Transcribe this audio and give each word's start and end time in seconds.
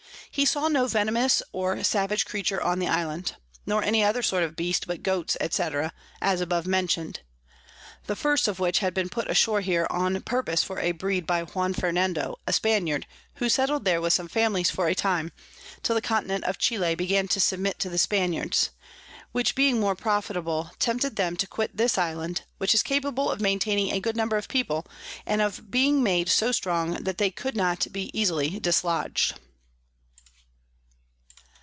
He 0.33 0.45
saw 0.45 0.69
no 0.69 0.87
venomous 0.87 1.43
or 1.51 1.83
savage 1.83 2.25
Creature 2.25 2.61
on 2.63 2.79
the 2.79 2.87
Island, 2.87 3.35
nor 3.65 3.83
any 3.83 4.01
other 4.01 4.23
sort 4.23 4.43
of 4.43 4.55
Beast 4.55 4.87
but 4.87 5.03
Goats, 5.03 5.35
&c. 5.49 5.63
as 6.21 6.39
above 6.39 6.65
mention'd; 6.65 7.19
the 8.07 8.15
first 8.15 8.47
of 8.47 8.57
which 8.57 8.79
had 8.79 8.93
been 8.93 9.09
put 9.09 9.29
ashore 9.29 9.59
here 9.59 9.85
on 9.89 10.21
purpose 10.21 10.63
for 10.63 10.79
a 10.79 10.93
Breed 10.93 11.27
by 11.27 11.43
Juan 11.43 11.73
Fernando 11.73 12.37
a 12.47 12.53
Spaniard, 12.53 13.07
who 13.35 13.49
settled 13.49 13.83
there 13.83 13.99
with 13.99 14.13
some 14.13 14.29
Families 14.29 14.71
for 14.71 14.87
a 14.87 14.95
time, 14.95 15.33
till 15.83 15.95
the 15.95 16.01
Continent 16.01 16.45
of 16.45 16.57
Chili 16.57 16.95
began 16.95 17.27
to 17.27 17.41
submit 17.41 17.77
to 17.79 17.89
the 17.89 17.97
Spaniards; 17.97 18.69
which 19.33 19.53
being 19.53 19.81
more 19.81 19.95
profitable, 19.95 20.71
tempted 20.79 21.17
them 21.17 21.35
to 21.35 21.45
quit 21.45 21.75
this 21.75 21.97
Island, 21.97 22.43
which 22.57 22.73
is 22.73 22.83
capable 22.83 23.29
of 23.29 23.41
maintaining 23.41 23.91
a 23.91 23.99
good 23.99 24.15
number 24.15 24.37
of 24.37 24.47
People, 24.47 24.85
and 25.25 25.41
of 25.41 25.69
being 25.69 26.01
made 26.01 26.29
so 26.29 26.53
strong 26.53 26.91
that 27.03 27.17
they 27.17 27.31
could 27.31 27.57
not 27.57 27.85
be 27.91 28.09
easily 28.17 28.61
dislodg'd. 28.61 29.37